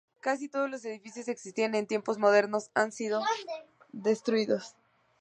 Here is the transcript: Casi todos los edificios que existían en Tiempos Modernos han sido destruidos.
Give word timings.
Casi 0.19 0.49
todos 0.49 0.67
los 0.67 0.83
edificios 0.83 1.27
que 1.27 1.31
existían 1.31 1.75
en 1.75 1.85
Tiempos 1.85 2.17
Modernos 2.17 2.71
han 2.73 2.91
sido 2.91 3.21
destruidos. 3.91 4.75